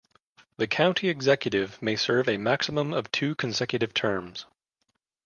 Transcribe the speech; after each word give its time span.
The 0.57 0.65
County 0.65 1.09
Executive 1.09 1.79
may 1.79 1.95
serve 1.95 2.27
a 2.27 2.37
maximum 2.37 2.91
of 2.91 3.11
two 3.11 3.35
consecutive 3.35 3.93
terms. 3.93 4.47